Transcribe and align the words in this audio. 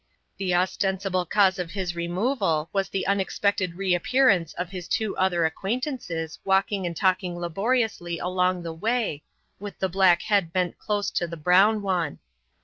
The 0.37 0.55
ostensible 0.55 1.27
cause 1.27 1.59
of 1.59 1.69
his 1.69 1.95
removal 1.95 2.69
was 2.73 2.89
the 2.89 3.05
unexpected 3.05 3.75
reappearance 3.75 4.55
of 4.55 4.71
his 4.71 4.87
two 4.87 5.15
other 5.15 5.45
acquaintances 5.45 6.39
walking 6.43 6.87
and 6.87 6.97
talking 6.97 7.37
laboriously 7.37 8.17
along 8.17 8.63
the 8.63 8.73
way, 8.73 9.21
with 9.59 9.77
the 9.77 9.89
black 9.89 10.23
head 10.23 10.51
bent 10.51 10.79
close 10.79 11.11
to 11.11 11.27
the 11.27 11.37
brown 11.37 11.83
one. 11.83 12.17